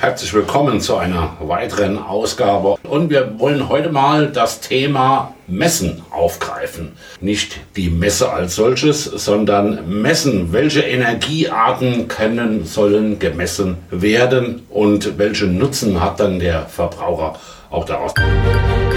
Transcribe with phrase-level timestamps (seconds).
[0.00, 2.76] Herzlich willkommen zu einer weiteren Ausgabe.
[2.84, 6.92] Und wir wollen heute mal das Thema Messen aufgreifen.
[7.20, 10.52] Nicht die Messe als solches, sondern messen.
[10.52, 17.34] Welche Energiearten können, sollen gemessen werden und welchen Nutzen hat dann der Verbraucher
[17.68, 18.14] auch daraus?
[18.16, 18.87] Und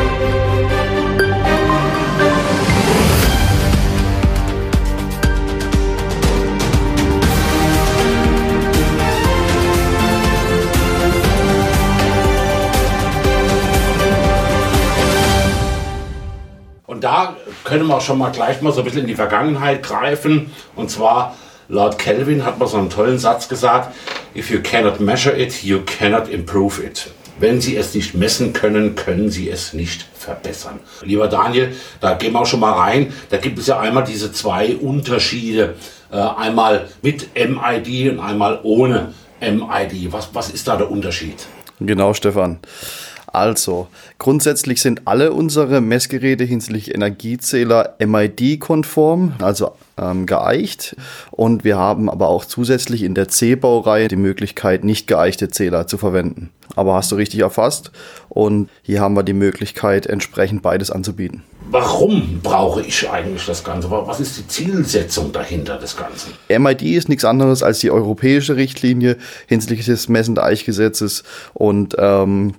[17.71, 20.52] können wir schon mal gleich mal so ein bisschen in die Vergangenheit greifen.
[20.75, 21.38] Und zwar,
[21.70, 23.95] laut Kelvin hat man so einen tollen Satz gesagt,
[24.35, 27.09] if you cannot measure it, you cannot improve it.
[27.39, 30.81] Wenn Sie es nicht messen können, können Sie es nicht verbessern.
[31.02, 33.13] Lieber Daniel, da gehen wir auch schon mal rein.
[33.30, 35.75] Da gibt es ja einmal diese zwei Unterschiede.
[36.11, 40.11] Äh, einmal mit MID und einmal ohne MID.
[40.11, 41.47] Was, was ist da der Unterschied?
[41.80, 42.59] Genau, Stefan.
[43.34, 43.88] Also,
[44.20, 50.97] grundsätzlich sind alle unsere Messgeräte hinsichtlich Energiezähler MID-konform, also ähm, geeicht.
[51.31, 55.97] Und wir haben aber auch zusätzlich in der C-Baureihe die Möglichkeit, nicht geeichte Zähler zu
[55.97, 56.50] verwenden.
[56.75, 57.92] Aber hast du richtig erfasst.
[58.28, 61.44] Und hier haben wir die Möglichkeit, entsprechend beides anzubieten.
[61.70, 63.89] Warum brauche ich eigentlich das Ganze?
[63.89, 66.33] Was ist die Zielsetzung dahinter des Ganzen?
[66.50, 69.16] MID ist nichts anderes als die europäische Richtlinie
[69.48, 72.55] hinsichtlich des Messen Eichgesetzes und ähm,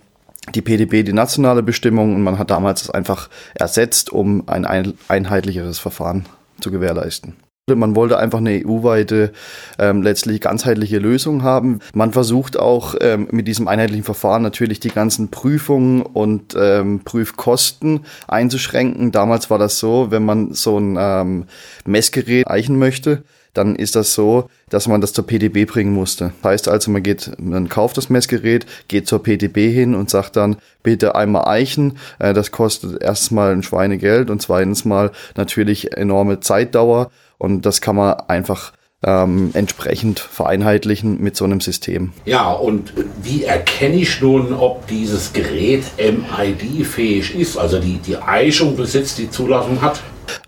[0.54, 4.66] die PDB die nationale Bestimmung und man hat damals das einfach ersetzt, um ein
[5.08, 6.26] einheitlicheres Verfahren
[6.60, 7.36] zu gewährleisten.
[7.68, 9.32] Man wollte einfach eine EU-weite,
[9.78, 11.78] ähm, letztlich ganzheitliche Lösung haben.
[11.94, 18.00] Man versucht auch ähm, mit diesem einheitlichen Verfahren natürlich die ganzen Prüfungen und ähm, Prüfkosten
[18.26, 19.12] einzuschränken.
[19.12, 21.44] Damals war das so, wenn man so ein ähm,
[21.86, 23.22] Messgerät eichen möchte,
[23.54, 26.32] dann ist das so, dass man das zur PDB bringen musste.
[26.42, 30.56] Heißt also, man geht, man kauft das Messgerät, geht zur PDB hin und sagt dann,
[30.82, 31.98] bitte einmal eichen.
[32.18, 37.96] Äh, das kostet erstmal ein Schweinegeld und zweitens mal natürlich enorme Zeitdauer und das kann
[37.96, 38.72] man einfach
[39.04, 42.12] ähm, entsprechend vereinheitlichen mit so einem System.
[42.24, 42.92] Ja, und
[43.22, 49.30] wie erkenne ich nun, ob dieses Gerät MID-fähig ist, also die, die Eichung besitzt, die
[49.30, 50.00] Zulassung hat?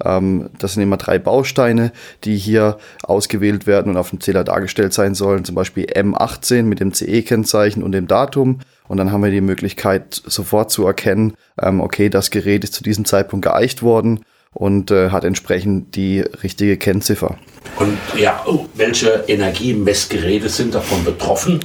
[0.04, 1.92] Ähm, das sind immer drei Bausteine,
[2.24, 5.44] die hier ausgewählt werden und auf dem Zähler dargestellt sein sollen.
[5.44, 8.60] Zum Beispiel M18 mit dem CE-Kennzeichen und dem Datum.
[8.86, 12.82] Und dann haben wir die Möglichkeit, sofort zu erkennen, ähm, okay, das Gerät ist zu
[12.84, 14.20] diesem Zeitpunkt geeicht worden
[14.52, 17.36] und äh, hat entsprechend die richtige Kennziffer.
[17.78, 21.60] Und ja, oh, welche Energiemessgeräte sind davon betroffen?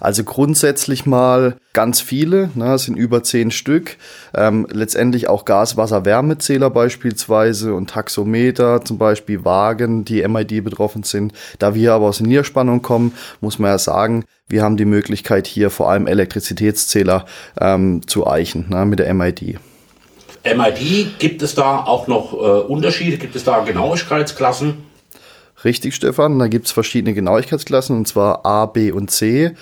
[0.00, 3.96] Also grundsätzlich mal ganz viele, ne, sind über zehn Stück.
[4.34, 11.02] Ähm, letztendlich auch Gas, Wasser, Wärmezähler beispielsweise und Taxometer, zum Beispiel Wagen, die MID betroffen
[11.02, 11.32] sind.
[11.58, 15.46] Da wir aber aus der Niederspannung kommen, muss man ja sagen, wir haben die Möglichkeit
[15.46, 17.26] hier vor allem Elektrizitätszähler
[17.60, 19.58] ähm, zu eichen ne, mit der MID.
[20.44, 23.18] MID, gibt es da auch noch äh, Unterschiede?
[23.18, 24.87] Gibt es da Genauigkeitsklassen?
[25.64, 26.38] Richtig, Stefan.
[26.38, 29.54] Da gibt es verschiedene Genauigkeitsklassen, und zwar A, B und C.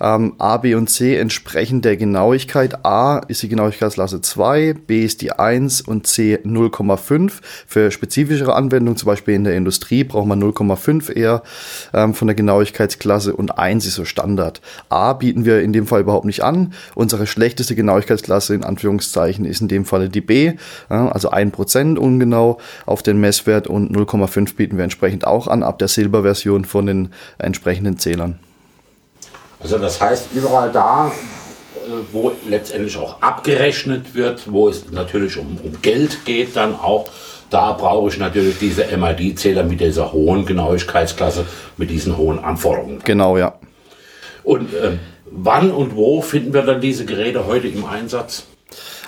[0.00, 2.84] Ähm, A, B und C entsprechen der Genauigkeit.
[2.84, 7.32] A ist die Genauigkeitsklasse 2, B ist die 1 und C 0,5.
[7.66, 11.42] Für spezifischere Anwendungen, zum Beispiel in der Industrie, braucht man 0,5 eher
[11.92, 14.62] ähm, von der Genauigkeitsklasse und 1 ist so Standard.
[14.88, 16.72] A bieten wir in dem Fall überhaupt nicht an.
[16.94, 20.54] Unsere schlechteste Genauigkeitsklasse in Anführungszeichen ist in dem Falle die B,
[20.88, 25.88] also 1% ungenau auf den Messwert und 0,5 bieten wir entsprechend auch an ab der
[25.88, 27.08] Silberversion von den
[27.38, 28.38] entsprechenden Zählern.
[29.60, 35.58] Also das heißt, überall da, äh, wo letztendlich auch abgerechnet wird, wo es natürlich um,
[35.62, 37.08] um Geld geht, dann auch,
[37.50, 41.46] da brauche ich natürlich diese MID-Zähler mit dieser hohen Genauigkeitsklasse,
[41.76, 43.00] mit diesen hohen Anforderungen.
[43.04, 43.54] Genau, ja.
[44.42, 44.98] Und äh,
[45.30, 48.44] wann und wo finden wir dann diese Geräte heute im Einsatz?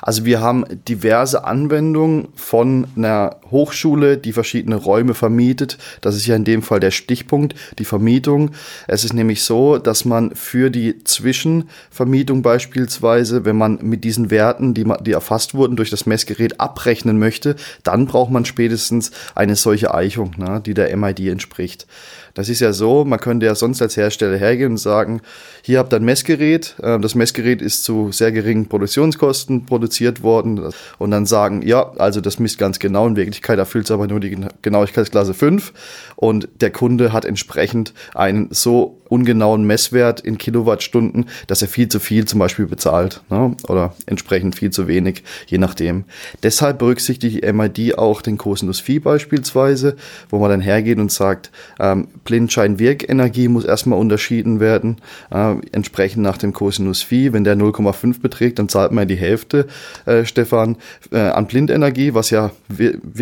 [0.03, 5.79] Also wir haben diverse Anwendungen von einer Hochschule, die verschiedene Räume vermietet.
[6.01, 8.51] Das ist ja in dem Fall der Stichpunkt, die Vermietung.
[8.87, 14.75] Es ist nämlich so, dass man für die Zwischenvermietung beispielsweise, wenn man mit diesen Werten,
[14.75, 19.95] die, die erfasst wurden, durch das Messgerät abrechnen möchte, dann braucht man spätestens eine solche
[19.95, 21.87] Eichung, ne, die der MID entspricht.
[22.35, 25.23] Das ist ja so, man könnte ja sonst als Hersteller hergehen und sagen,
[25.63, 30.71] hier habt ihr ein Messgerät, äh, das Messgerät ist zu sehr geringen Produktionskosten produziert worden
[30.99, 34.07] und dann sagen, ja, also das misst ganz genau, in Wirklichkeit Wirklichkeit erfüllt es aber
[34.07, 35.75] nur die Genauigkeitsklasse 5
[36.17, 42.01] und der Kunde hat entsprechend einen so ungenauen Messwert in Kilowattstunden, dass er viel zu
[42.01, 43.55] viel zum Beispiel bezahlt ne?
[43.69, 46.05] oder entsprechend viel zu wenig, je nachdem.
[46.43, 49.97] Deshalb berücksichtigt die MID auch den Cosinus Phi beispielsweise,
[50.29, 54.97] wo man dann hergeht und sagt, ähm, Blindschein-Wirkenergie muss erstmal unterschieden werden,
[55.31, 57.33] äh, entsprechend nach dem Cosinus Phi.
[57.33, 59.67] Wenn der 0,5 beträgt, dann zahlt man die Hälfte,
[60.07, 60.77] äh, Stefan,
[61.13, 62.51] äh, an Blindenergie, was ja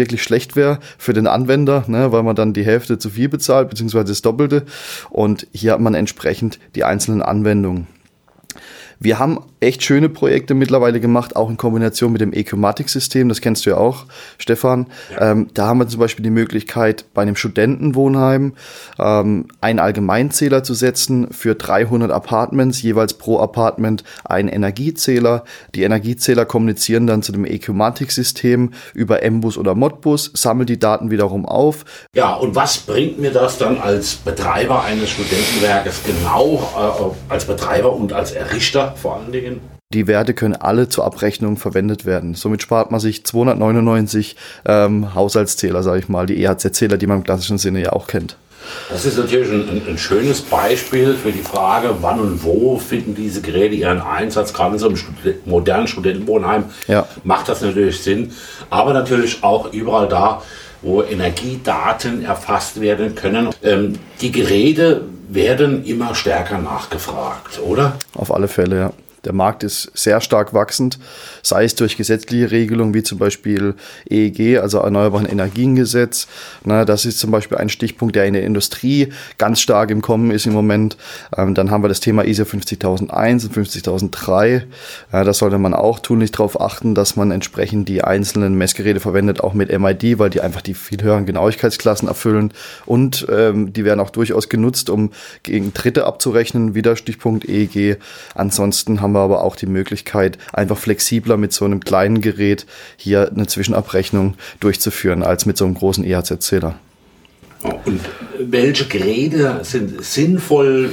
[0.05, 3.71] wirklich schlecht wäre für den Anwender, ne, weil man dann die Hälfte zu viel bezahlt,
[3.71, 4.65] beziehungsweise das Doppelte.
[5.09, 7.87] Und hier hat man entsprechend die einzelnen Anwendungen.
[9.01, 13.29] Wir haben echt schöne Projekte mittlerweile gemacht, auch in Kombination mit dem Ecomatic-System.
[13.29, 14.07] Das kennst du ja auch,
[14.39, 14.87] Stefan.
[15.13, 15.33] Ja.
[15.33, 18.53] Ähm, da haben wir zum Beispiel die Möglichkeit, bei einem Studentenwohnheim
[18.99, 25.45] ähm, einen Allgemeinzähler zu setzen für 300 Apartments, jeweils pro Apartment einen Energiezähler.
[25.75, 31.47] Die Energiezähler kommunizieren dann zu dem Ecomatic-System über MBus oder Modbus, sammelt die Daten wiederum
[31.47, 31.85] auf.
[32.15, 37.95] Ja, und was bringt mir das dann als Betreiber eines Studentenwerkes genau, äh, als Betreiber
[37.95, 39.61] und als Errichter vor allen Dingen?
[39.93, 42.35] Die Werte können alle zur Abrechnung verwendet werden.
[42.35, 44.37] Somit spart man sich 299
[44.67, 48.37] ähm, Haushaltszähler, sage ich mal, die EHZ-Zähler, die man im klassischen Sinne ja auch kennt.
[48.89, 53.41] Das ist natürlich ein, ein, schönes Beispiel für die Frage, wann und wo finden diese
[53.41, 54.53] Geräte ihren Einsatz.
[54.53, 55.15] Gerade in so einem Stud
[55.45, 57.07] modernen Studentenwohnheim ja.
[57.25, 58.33] macht das natürlich Sinn.
[58.71, 60.43] Aber natürlich auch überall da,
[60.85, 63.49] wo Energiedaten erfasst werden können.
[63.63, 67.97] Ähm, die Geräte werden immer stärker nachgefragt, oder?
[68.15, 68.93] Auf alle Fälle, ja.
[69.25, 70.99] Der Markt ist sehr stark wachsend,
[71.43, 73.75] sei es durch gesetzliche Regelungen wie zum Beispiel
[74.09, 76.27] EEG, also Erneuerbaren Energiengesetz.
[76.65, 80.31] Na, das ist zum Beispiel ein Stichpunkt, der in der Industrie ganz stark im Kommen
[80.31, 80.97] ist im Moment.
[81.37, 84.67] Ähm, dann haben wir das Thema ISO 50001 und 50003.
[85.13, 89.41] Ja, da sollte man auch tunlich darauf achten, dass man entsprechend die einzelnen Messgeräte verwendet,
[89.43, 92.53] auch mit MID, weil die einfach die viel höheren Genauigkeitsklassen erfüllen.
[92.87, 95.11] Und ähm, die werden auch durchaus genutzt, um
[95.43, 97.99] gegen Dritte abzurechnen, wieder Stichpunkt EEG.
[98.35, 102.67] Ansonsten haben wir aber auch die Möglichkeit, einfach flexibler mit so einem kleinen Gerät
[102.97, 106.75] hier eine Zwischenabrechnung durchzuführen, als mit so einem großen EHZ-Zähler.
[107.63, 108.01] Und
[108.39, 110.91] welche Geräte sind sinnvoll?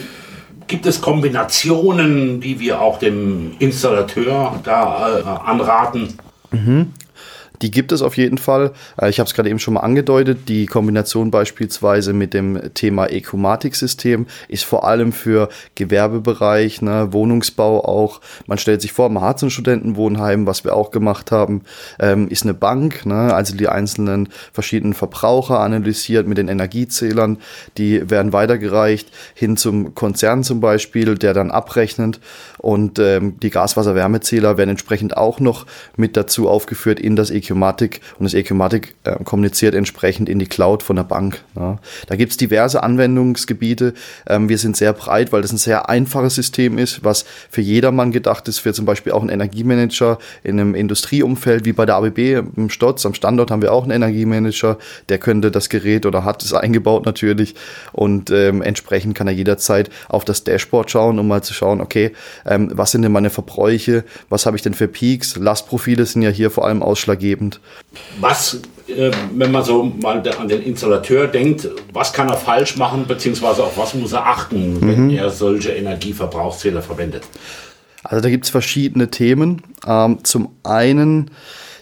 [0.68, 6.14] Gibt es Kombinationen, die wir auch dem Installateur da äh, anraten?
[6.52, 6.94] Mhm.
[7.62, 8.72] Die gibt es auf jeden Fall.
[9.00, 10.50] Äh, ich habe es gerade eben schon mal angedeutet.
[10.50, 18.22] Die Kombination beispielsweise mit dem Thema Ecomatic-System ist vor allem für Gewerbebereich, ne, Wohnungsbau auch.
[18.48, 21.62] Man stellt sich vor, man hat so ein Studentenwohnheim, was wir auch gemacht haben,
[22.00, 27.38] ähm, ist eine Bank, ne, also die einzelnen verschiedenen Verbraucher analysiert mit den Energiezählern.
[27.78, 32.20] Die werden weitergereicht hin zum Konzern zum Beispiel, der dann abrechnet
[32.58, 35.66] und ähm, die Gaswasser-Wärmezähler werden entsprechend auch noch
[35.98, 40.84] mit dazu aufgeführt in das Ecomatic und das Ecomatic äh, kommuniziert entsprechend in die Cloud
[40.84, 41.44] von der Bank.
[41.56, 41.80] Ja.
[42.08, 43.94] Da gibt's diverse Anwendungsgebiete.
[44.28, 48.12] Ähm, wir sind sehr breit, weil das ein sehr einfaches System ist, was für jedermann
[48.12, 52.42] gedacht ist, für zum Beispiel auch einen Energiemanager in einem Industrieumfeld wie bei der ABB
[52.56, 53.06] im Stotz.
[53.06, 54.78] Am Standort haben wir auch einen Energiemanager,
[55.10, 57.56] der könnte das Gerät oder hat es eingebaut natürlich
[57.92, 62.12] und ähm, entsprechend kann er jederzeit auf das Dashboard schauen, um mal zu schauen, okay,
[62.46, 66.30] ähm, was sind denn meine Verbräuche, was habe ich denn für Peaks, Lastprofile sind ja
[66.30, 67.41] hier vor allem ausschlaggebend.
[68.20, 73.06] Was, äh, wenn man so mal an den Installateur denkt, was kann er falsch machen,
[73.08, 74.82] beziehungsweise auf was muss er achten, mhm.
[74.82, 77.24] wenn er solche Energieverbrauchszähler verwendet?
[78.04, 79.62] Also da gibt es verschiedene Themen.
[79.86, 81.32] Ähm, zum einen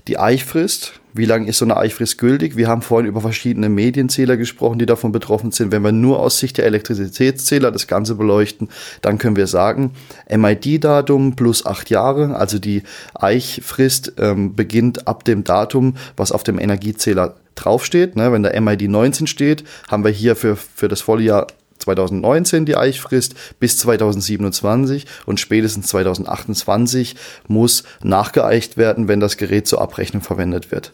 [0.08, 0.99] die Eichfrist.
[1.14, 2.56] Wie lange ist so eine Eichfrist gültig?
[2.56, 5.72] Wir haben vorhin über verschiedene Medienzähler gesprochen, die davon betroffen sind.
[5.72, 8.70] Wenn wir nur aus Sicht der Elektrizitätszähler das Ganze beleuchten,
[9.02, 9.92] dann können wir sagen,
[10.30, 12.84] MID-Datum plus acht Jahre, also die
[13.16, 18.16] Eichfrist ähm, beginnt ab dem Datum, was auf dem Energiezähler draufsteht.
[18.16, 18.32] Ne?
[18.32, 21.48] Wenn der MID 19 steht, haben wir hier für, für das Jahr
[21.80, 27.16] 2019 die Eichfrist bis 2027 und spätestens 2028
[27.48, 30.94] muss nachgeeicht werden, wenn das Gerät zur Abrechnung verwendet wird.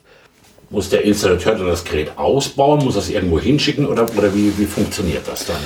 [0.70, 2.84] Muss der Installateur dann das Gerät ausbauen?
[2.84, 5.58] Muss das irgendwo hinschicken oder, oder wie, wie funktioniert das dann?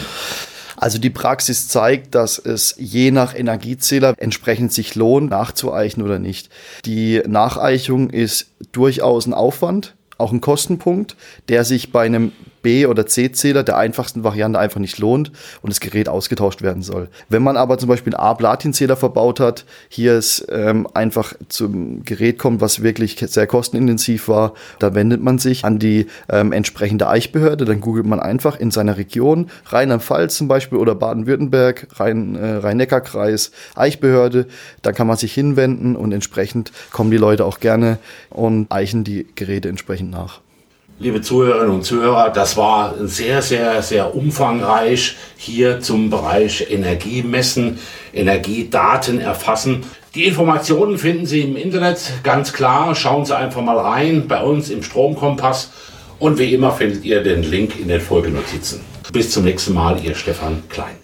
[0.76, 6.50] Also die Praxis zeigt, dass es je nach Energiezähler entsprechend sich lohnt, nachzueichen oder nicht.
[6.86, 11.18] Die Nacheichung ist durchaus ein Aufwand, auch ein Kostenpunkt,
[11.50, 15.80] der sich bei einem B- oder C-Zähler der einfachsten Variante einfach nicht lohnt und das
[15.80, 17.10] Gerät ausgetauscht werden soll.
[17.30, 22.40] Wenn man aber zum Beispiel einen A-Platin-Zähler verbaut hat, hier es ähm, einfach zum Gerät
[22.40, 27.66] kommt, was wirklich sehr kostenintensiv war, da wendet man sich an die ähm, entsprechende Eichbehörde,
[27.66, 33.52] dann googelt man einfach in seiner Region, Rheinland-Pfalz zum Beispiel oder Baden-Württemberg, Rhein, äh, Rhein-Neckar-Kreis,
[33.76, 34.48] Eichbehörde,
[34.82, 38.00] dann kann man sich hinwenden und entsprechend kommen die Leute auch gerne
[38.30, 40.42] und eichen die Geräte entsprechend nach.
[41.00, 47.80] Liebe Zuhörerinnen und Zuhörer, das war sehr, sehr, sehr umfangreich hier zum Bereich Energiemessen,
[48.14, 49.84] Energiedaten erfassen.
[50.14, 52.96] Die Informationen finden Sie im Internet ganz klar.
[52.96, 55.72] Schauen Sie einfach mal rein bei uns im Stromkompass.
[56.20, 58.82] Und wie immer findet ihr den Link in den Folgenotizen.
[59.14, 60.98] Bis zum nächsten Mal, Ihr Stefan Klein.